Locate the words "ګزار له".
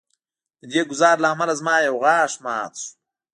0.89-1.27